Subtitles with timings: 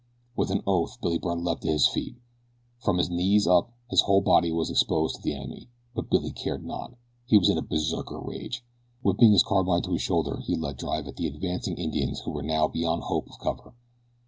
[0.35, 2.15] With an oath Billy Byrne leaped to his feet.
[2.79, 6.65] From his knees up his whole body was exposed to the enemy; but Billy cared
[6.65, 6.95] not.
[7.27, 8.63] He was in a berserker rage.
[9.03, 12.41] Whipping his carbine to his shoulder he let drive at the advancing Indians who were
[12.41, 13.75] now beyond hope of cover.